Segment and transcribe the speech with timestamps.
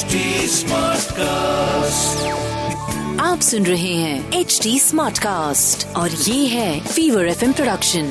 [0.00, 1.20] HD Smartcast.
[3.20, 8.04] आप सुन रहे हैं एच डी स्मार्ट कास्ट और ये है फीवर एफ़ प्रोडक्शन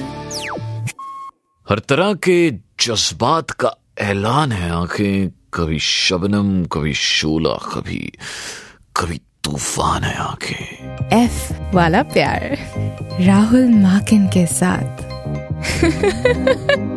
[1.70, 8.12] हर तरह के जज्बात का ऐलान है आँखें कभी शबनम कभी शोला कभी
[8.96, 12.58] कभी तूफ़ान है आँखें। एफ़ वाला प्यार।
[13.22, 15.10] राहुल माकिन के साथ।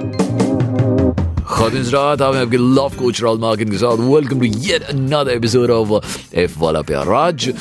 [1.53, 5.71] खातिन रात आप आपके लव कोच राहुल मार्किन के साथ welcome to yet another episode
[5.71, 7.53] of F वाला प्यार आज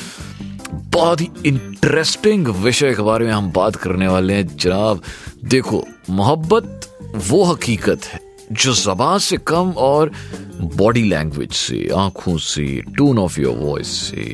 [0.92, 5.02] बहुत ही इंटरेस्टिंग विषय के बारे में हम बात करने वाले हैं जनाब
[5.46, 6.88] देखो मोहब्बत
[7.28, 8.20] वो हकीकत है
[8.54, 10.10] जो जबान से कम और
[10.76, 12.66] बॉडी लैंग्वेज से आँखों से
[12.96, 14.24] टोन ऑफ़ योर वॉइस से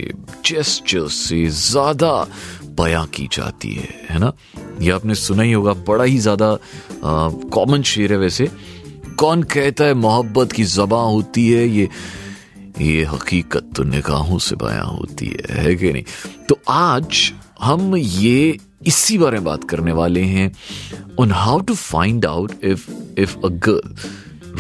[0.47, 2.15] जेस्चर से ज़्यादा
[2.79, 4.33] बयां की जाती है है ना
[4.83, 6.57] ये आपने सुना ही होगा बड़ा ही ज़्यादा
[7.53, 8.49] कॉमन शेर है वैसे
[9.19, 11.89] कौन कहता है, मोहब्बत की जबा होती है, ये
[12.81, 16.03] ये हकीकत तो निगाहों से बयां होती है है कि नहीं?
[16.49, 20.53] तो आज हम ये, इसी बारे में बात करने वाले हैं
[21.21, 22.87] on how to find out if
[23.19, 23.95] if a girl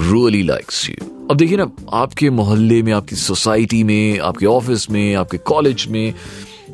[0.02, 5.14] really likes you अब देखिए ना, आपके मोहल्ले में, आपकी सोसाइटी में, आपके ऑफ़िस में,
[5.14, 6.14] आपके कॉलेज में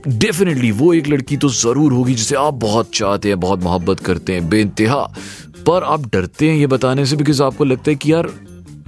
[0.08, 4.32] डेफिनेटली वो एक लड़की तो ज़रूर होगी जिसे आप बहुत चाहते हैं, बहुत मोहब्बत करते
[4.32, 5.12] हैं, बेइंतहा।
[5.66, 8.30] पर आप डरते हैं ये बताने से बिकॉज़ आपको लगता है कि यार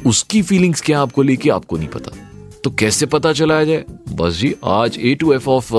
[0.06, 2.16] उसकी फीलिंग्स क्या आपको लेके आपको नहीं पता।
[2.64, 3.84] तो कैसे पता चलाया जाए?
[4.12, 5.74] बस जी आज A to F of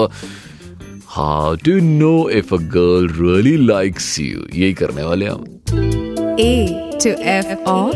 [1.07, 5.45] how to know if a girl really likes you यही करने वाले हम।
[6.39, 7.95] A to F of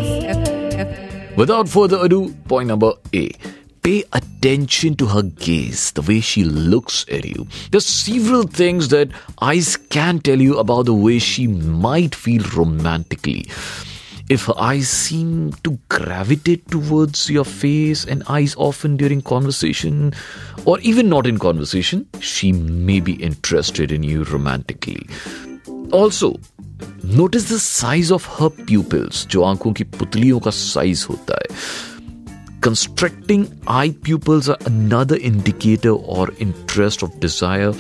[1.38, 2.18] Without further ado,
[2.50, 3.22] point number A.
[3.83, 7.47] Pay attention to her gaze, the way she looks at you.
[7.71, 13.47] There's several things that eyes can tell you about the way she might feel romantically.
[14.29, 20.15] If her eyes seem to gravitate towards your face and eyes often during conversation,
[20.65, 25.07] or even not in conversation, she may be interested in you romantically.
[25.93, 26.35] Also,
[27.05, 31.57] notice the size of her pupils जो आंखों की पुतलियों का size होता है
[32.65, 37.75] Constricting eye pupils are another indicator और interest of desire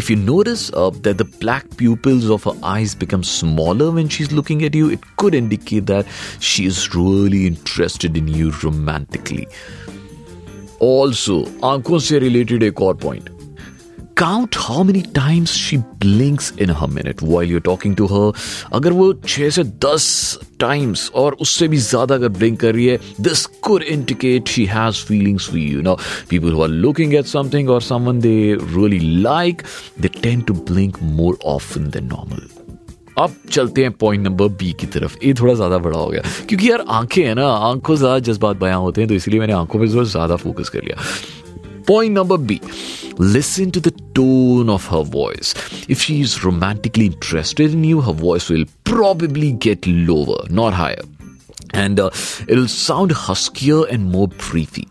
[0.00, 4.32] If you notice uh, that the black pupils of her eyes become smaller when she's
[4.32, 6.06] looking at you, it could indicate that
[6.50, 9.46] she is really interested in you romantically.
[10.80, 11.36] Also,
[11.72, 13.28] आंखों से related एक और point.
[14.17, 18.31] Count how many times she blinks in her minute while you talking to her
[18.73, 20.07] अगर वो छह से दस
[20.59, 25.03] times और उससे भी ज़्यादा अगर ब्लिंक कर रही है this could indicate she has
[25.05, 25.97] feelings for you no
[26.29, 29.61] people who are looking at something और someone they really like
[30.01, 32.47] they tend to blink more often than normal
[33.17, 36.69] अब चलते हैं पॉइंट नंबर बी की तरफ़। ये थोड़ा ज़्यादा बड़ा हो गया। क्योंकि
[36.69, 39.87] यार आँखें हैं ना, आँखों ज़्यादा जज्बात बयां होते हैं तो इसलिए मैंने आँखों पे
[39.87, 40.97] ज़्यादा फोकस कर लिया।
[41.86, 42.60] Point number B
[43.18, 45.54] listen to the tone of her voice.
[45.88, 51.02] If she is romantically interested in you, her voice will probably get lower, not higher.
[51.74, 52.10] And uh,
[52.48, 54.88] it'll sound huskier and more breathy.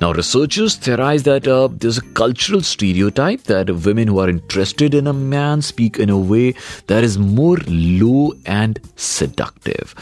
[0.00, 5.06] Now, researchers theorize that uh, there's a cultural stereotype that women who are interested in
[5.06, 6.54] a man speak in a way
[6.86, 9.94] that is more low and seductive.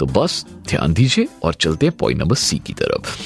[0.00, 3.16] तो बस ध्यान दीजिए और चलते हैं point number C की तरफ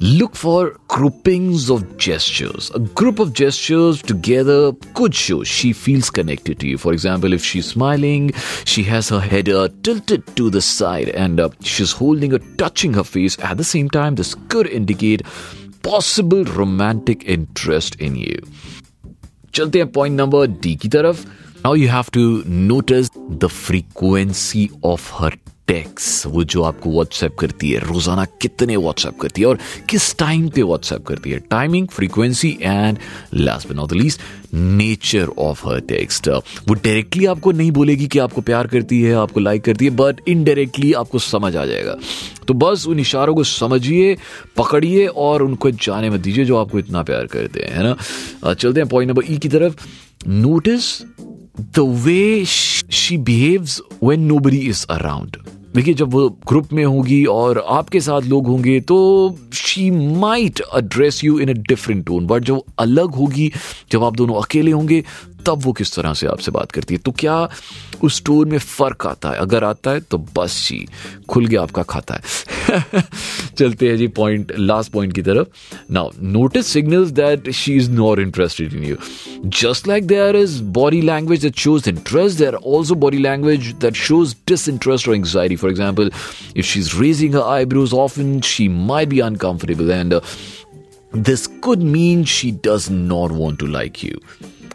[0.00, 2.70] Look for groupings of gestures.
[2.74, 6.76] A group of gestures together could show she feels connected to you.
[6.76, 8.32] For example, if she's smiling,
[8.66, 12.92] she has her head uh, tilted to the side and uh, she's holding or touching
[12.92, 13.38] her face.
[13.38, 15.22] At the same time, this could indicate
[15.82, 18.40] possible romantic interest in you.
[19.54, 21.24] चलते हैं point number D की तरफ
[21.64, 25.36] now you have to notice the frequency of her
[25.67, 29.57] texts, वो जो आपको WhatsApp करती है, रोज़ाना कितने व्हाट्सएप करती है और
[29.89, 31.39] किस टाइम पे व्हाट्सएप करती है?
[31.51, 32.97] Timing frequency and
[33.33, 34.21] last but not the least
[34.53, 39.39] nature of her text वो डायरेक्टली आपको नहीं बोलेगी कि आपको प्यार करती है, आपको
[39.39, 41.95] लाइक करती है बट इनडायरेक्टली आपको समझ आ जाएगा।
[42.47, 44.15] तो बस उन इशारों को समझिए,
[44.57, 48.53] पकड़िए और उनको जाने मत दीजिए जो आपको इतना प्यार करते हैं, है ना?
[48.53, 49.87] चलते हैं पॉइंट नंबर ई की तरफ़।
[50.27, 50.83] Notice
[51.55, 55.37] the way she behaves when nobody is around
[55.75, 58.97] देखिए, जब वो ग्रुप में होगी और आपके साथ लोग होंगे तो
[59.53, 63.51] she might address you in a different tone but जो अलग होगी,
[63.91, 65.03] जब आप दोनों अकेले होंगे
[65.45, 66.99] तब वो किस तरह से आपसे बात करती है?
[67.05, 67.49] तो क्या
[68.03, 69.37] उस टोन में फ़र्क आता है?
[69.37, 70.87] अगर आता है तो बस जी
[71.29, 72.21] खुल गया आपका खाता है।
[73.57, 75.47] चलते हैं जी पॉइंट लास्ट पॉइंट की तरफ़।
[75.91, 78.95] Now notice signals that she is not interested in you
[79.45, 84.35] just like there is body language that shows interest there also body language that shows
[84.51, 85.57] disinterest or anxiety.
[85.61, 86.09] For example
[86.55, 90.21] if she's raising her eyebrows often she might be uncomfortable and uh,
[91.29, 94.19] this could mean she does not want to like you.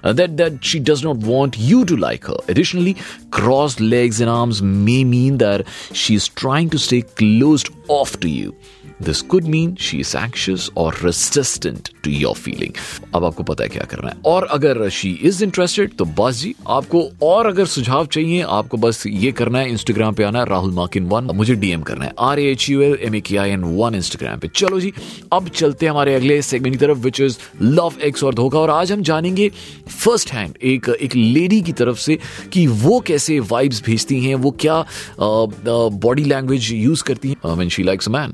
[0.06, 2.36] Uh, that that she does not want you to like her.
[2.48, 2.96] Additionally,
[3.30, 8.28] crossed legs and arms may mean that she is trying to stay closed off to
[8.28, 8.54] you.
[9.02, 12.72] This could mean she is anxious और resistant to your feeling
[13.14, 16.54] अब आपको पता है क्या करना है। और अगर शी इज़ इंटरेस्टेड तो बस जी,
[16.68, 21.06] आपको और अगर सुझाव चाहिए, आपको बस ये करना है इंस्टाग्राम पे आना राहुल माकिन
[21.08, 23.94] वन मुझे डीएम करना है। R H U L M A K I N one
[23.94, 24.92] Instagram पे। चलो जी,
[25.32, 28.70] अब चलते हैं हमारे अगले सेगमेंट की तरफ़ विच इज़ लव एक्स और धोखा। और
[28.70, 29.48] आज हम जानेंगे
[29.88, 32.18] फ़र्स्ट हैंड एक एक लेडी की तरफ़ से,
[32.52, 34.84] कि वो कैसे वाइब्स भेजती हैं, वो क्या
[35.20, 38.32] बॉडी लैंग्वेज यूज़ करती हैं। When she likes man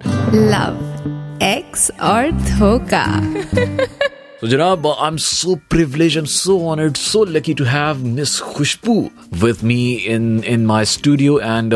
[0.53, 3.05] love ex और धोखा
[4.41, 8.95] तो जनाब I am so privilege and so honoured so lucky to have miss Khushboo
[9.43, 11.75] with me in in my studio and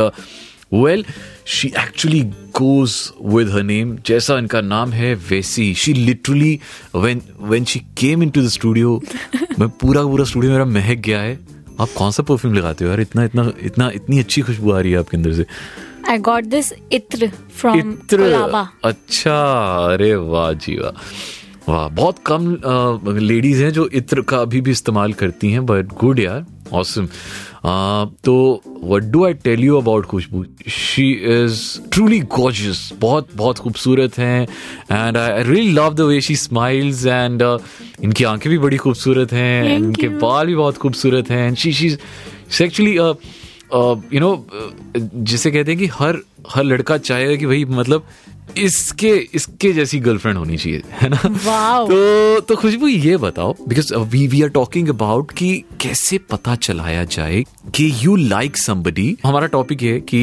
[0.74, 1.04] well
[1.48, 2.20] she actually
[2.60, 2.98] goes
[3.34, 6.58] with her name जैसा इनका नाम है वैसी she literally
[6.96, 9.00] when when she came into the studio
[9.58, 11.38] मैं पूरा पूरा studio मेरा महक गया है
[11.80, 14.92] आप कौन सा परफ्यूम लगाते हो यार इतना इतना इतना इतनी अच्छी खुशबू आ रही
[14.92, 15.46] है आपके अंदर से
[16.08, 17.30] I got this itr
[17.60, 19.36] from इत्र अच्छा
[19.94, 20.92] अरे वाह जी वाह।
[21.68, 26.20] वाह बहुत कम लेडीज़ हैं जो इत्र का अभी भी इस्तेमाल करती हैं बट गुड
[26.20, 27.06] यार ऑसम
[28.24, 30.44] तो what do I tell you about Khushboo?
[30.68, 34.42] She is truly gorgeous बहुत बहुत खूबसूरत हैं
[34.92, 37.42] and I really love the way she smiles and
[38.04, 41.96] इनकी आँखें भी बड़ी खूबसूरत हैं इनके बाल भी बहुत खूबसूरत हैं and she she
[42.64, 42.96] actually
[43.74, 44.46] you know
[44.96, 46.20] जिसे कहते हैं कि हर
[46.50, 48.06] हर लड़का चाहेगा कि भाई मतलब
[48.58, 51.20] इसके इसके जैसी गर्लफ्रेंड होनी चाहिए है ना?
[51.22, 51.88] Wow.
[51.90, 57.04] तो तो खुशबू ये बताओ because we we are talking about कि कैसे पता चलाया
[57.04, 57.42] जाए
[57.74, 60.20] कि यू लाइक समबडी हमारा टॉपिक है कि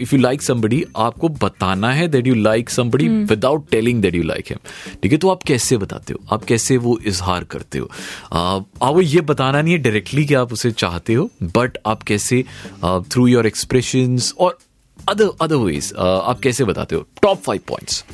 [0.00, 4.22] इफ़ यू लाइक समबडी आपको बताना है that you like somebody without telling that you
[4.22, 4.58] like him
[5.02, 6.20] ठीक है तो आप कैसे बताते हो?
[6.32, 7.86] आप कैसे वो इजहार करते हो?
[7.86, 12.44] Uh, आपको ये बताना नहीं है डायरेक्टली कि आप उसे चाहते हो बट आप कैसे
[12.84, 14.58] थ्रू योर एक्सप्रेशन और
[15.08, 17.06] अदर अदर वेज आप कैसे बताते हो?
[17.22, 18.04] Top five points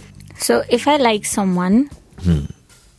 [0.44, 1.76] So if I like someone,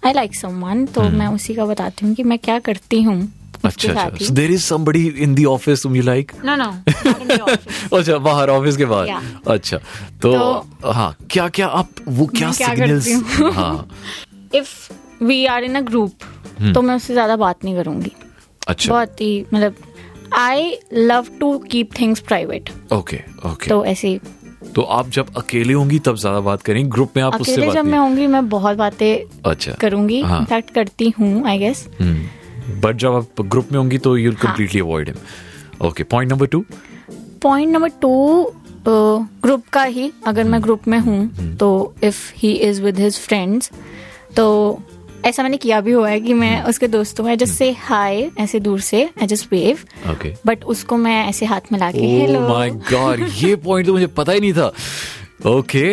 [0.04, 3.18] I like someone, तो मैं उसी का बताती हूँ कि मैं क्या करती हूँ
[3.66, 7.40] अच्छा। So there is somebody in the office you like No, no, not in the
[7.46, 7.94] office.
[7.94, 9.50] अच्छा बाहर ऑफ़िस के बाहर। Yeah.
[9.52, 9.78] अच्छा
[10.22, 13.08] तो, तो- हाँ क्या क्या आप वो क्या सिग्नल्स
[13.40, 13.88] हूँ?
[14.62, 14.74] If
[15.30, 16.24] we are in a group,
[16.74, 18.12] तो मैं उससे ज़्यादा बात नहीं करूँगी।
[18.68, 19.76] अच्छा। बहुत ही मतलब
[20.36, 24.20] I love to keep things private okay okay तो ऐसे
[24.76, 26.90] तो आप जब अकेले होंगी तब ज़्यादा बात करेंगी?
[26.90, 31.10] ग्रुप में आप अकेले जब मैं होंगी मैं बहुत बातें अच्छा। करूँगी। इनफैक्ट हाँ। करती
[31.20, 36.04] हूँ आई गेस बट जब आप ग्रुप में होंगी तो you completely avoid him okay
[36.06, 36.64] point number two
[37.42, 38.12] point number two
[38.88, 41.70] group का ही। अगर मैं ग्रुप में हूँ तो
[42.04, 43.72] if he is with his friends
[44.38, 44.46] तो
[45.26, 48.60] ऐसा मैंने किया भी हुआ है कि मैं उसके दोस्तों में जस्ट से हाय ऐसे
[48.60, 49.78] दूर से I just wave
[50.12, 53.94] okay but उसको मैं ऐसे हाथ मिला के ओह हेलो माय गॉड ये पॉइंट तो
[53.94, 54.72] मुझे पता ही नहीं था.
[55.46, 55.84] Okay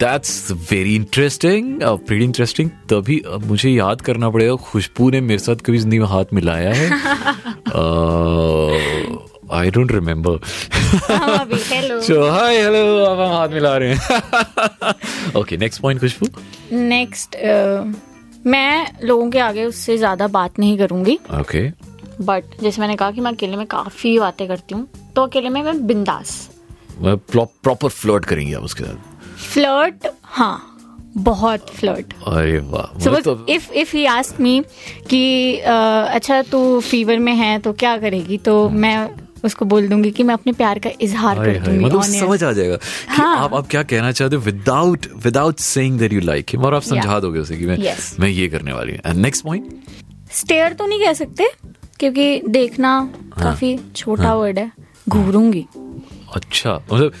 [0.00, 5.56] that's very interesting very interesting तभी अब मुझे याद करना पड़ेगा खुशबू ने मेरे साथ
[5.66, 6.90] कभी ज़िंदगी में हाथ मिलाया है?
[9.58, 10.38] आई डोंट रिमेम्बर
[12.00, 14.94] चलो हाय हेलो अब हम हाथ मिला रहे हैं.
[15.40, 16.28] Okay next point Khushboo.
[16.72, 17.36] Next
[18.46, 21.68] मैं लोगों के आगे उससे ज़्यादा बात नहीं करूँगी। ओके
[22.22, 25.62] बट जैसे मैंने कहा कि मैं अकेले में काफ़ी बातें करती हूँ तो अकेले में
[25.62, 26.48] मैं बिंदास।
[27.02, 30.74] प्रॉपर फ्लर्ट करेंगे आप उसके साथ। फ्लर्ट हाँ
[31.16, 34.60] बहुत फ्लर्ट अरे वाह if if he ask me
[35.10, 38.38] कि अच्छा तू फीवर में है तो क्या करेगी?
[38.38, 39.08] तो मैं
[39.44, 42.76] उसको बोल दूँगी कि मैं अपने प्यार का इजहार कर दूँगी मतलब समझ आ जाएगा
[42.76, 46.64] कि हाँ। आप आप क्या कहना चाहते हो without without saying that you like him
[46.64, 47.20] और आप समझा Yeah.
[47.22, 48.14] दोगे उसे कि मैं Yes.
[48.20, 49.72] मैं ये करने वाली हूँ एंड नेक्स्ट पॉइंट
[50.40, 51.48] स्टेयर तो नहीं कह सकते
[52.00, 53.42] क्योंकि देखना हाँ.
[53.42, 54.34] काफ़ी छोटा हाँ.
[54.36, 54.70] वर्ड है
[55.08, 55.66] घूरूँगी
[56.36, 57.12] अच्छा मतलब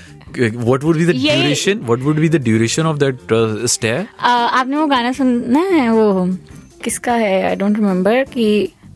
[0.68, 4.04] what would be the ये- duration what would be the duration of that uh, stare
[4.22, 6.26] आपने वो गाना सुनना है वो
[6.84, 8.46] किसका है आई डोंट रिमेम्बर कि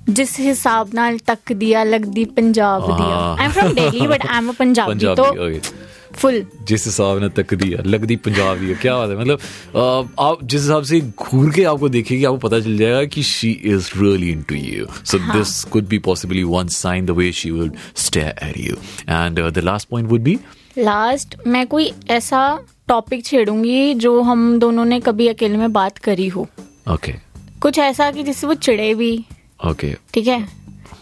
[0.09, 4.27] जिस हिसाब नाल तक दिया लग दी पंजाब दिया हाँ। I am from Delhi but
[4.27, 5.81] I am a Punjabi Punjabi तो
[6.13, 9.19] फुल जिस हिसाब ने तक दिया लग दी पंजाब दिया क्या बात है?
[9.21, 13.51] मतलब आप जिस हिसाब से घूर के आपको देखेगी आपको पता चल जाएगा कि she
[13.51, 17.71] is really into you so this could be possibly one sign the way she will
[17.97, 18.77] stare at you
[19.09, 20.39] and the last point would be
[20.79, 26.29] last मैं कोई ऐसा टॉपिक छेड़ूँगी जो हम दोनों ने कभी अकेले में बात करी
[26.29, 27.61] हो। Okay okay.
[27.61, 29.25] कुछ ऐसा कि जिससे वो चिड़े भी।
[29.71, 30.41] ओके ठीक है?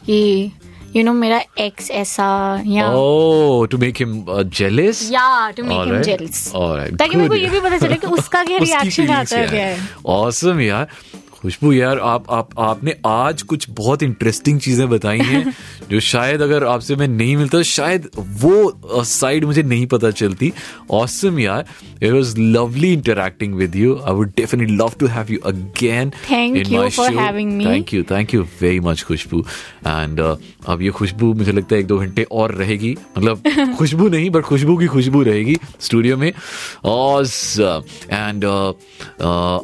[0.06, 0.50] कि
[0.96, 2.26] यू नो मेरा एक्स ऐसा
[2.66, 4.24] या ओ टू मेक हिम
[4.58, 8.06] जेलस या to make him jealous alright ताकि मेरे को ये भी पता चले कि
[8.06, 9.76] उसका क्या रिएक्शन आता है
[10.06, 10.86] ऑसम यार।
[11.42, 15.54] खुशबू यार आप आप आपने आज कुछ बहुत इंटरेस्टिंग चीज़ें बताई हैं
[15.90, 20.52] जो शायद अगर आपसे मैं नहीं मिलता शायद वो साइड मुझे नहीं पता चलती।
[20.90, 21.64] ऑसम यार
[22.02, 26.12] it was lovely interacting with you I would definitely love to have you again
[26.90, 27.66] for having me.
[27.66, 29.44] Thank you thank you very much Khushboo
[29.86, 33.42] and अब ये खुशबू मुझे लगता है एक दो घंटे और रहेगी। मतलब
[33.78, 38.44] खुशबू नहीं बट खुशबू की खुशबू रहेगी स्टूडियो में। एंड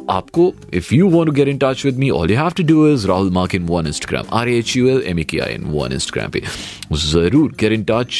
[0.09, 2.87] आपको if you want to get in touch with me all you have to do
[2.87, 5.63] is Rahul mark in one Instagram R H U L M A K I in
[5.63, 6.43] one Instagram पे
[6.93, 8.19] ज़रूर get in touch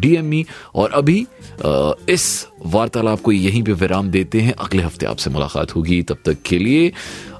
[0.00, 0.44] DM me
[0.74, 1.26] और अभी
[1.66, 6.18] uh, इस वार्तालाप को यहीं पे विराम देते हैं। अगले हफ़्ते आपसे मुलाकात होगी। तब
[6.24, 6.92] तक के लिए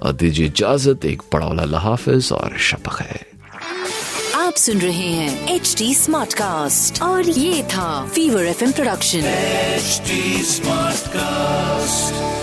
[0.07, 3.21] uh, दीजिए इजाज़त एक बड़ा वाला हाफिज और शपक है
[4.35, 9.23] आप सुन रहे हैं एच डी स्मार्ट कास्ट और ये था fever F production
[9.81, 10.21] HD
[10.51, 12.40] Smartcast.